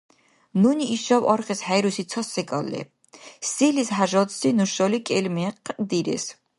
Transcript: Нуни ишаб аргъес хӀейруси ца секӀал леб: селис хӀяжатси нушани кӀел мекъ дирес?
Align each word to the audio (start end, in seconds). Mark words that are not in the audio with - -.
Нуни 0.61 0.85
ишаб 0.95 1.23
аргъес 1.33 1.61
хӀейруси 1.67 2.03
ца 2.11 2.21
секӀал 2.31 2.65
леб: 2.71 2.87
селис 3.51 3.89
хӀяжатси 3.97 4.49
нушани 4.57 4.99
кӀел 5.07 5.25
мекъ 5.35 5.71
дирес? 5.89 6.25